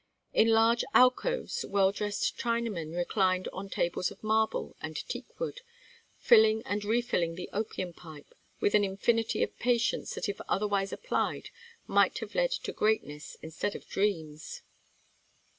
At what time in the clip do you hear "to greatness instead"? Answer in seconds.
12.49-13.75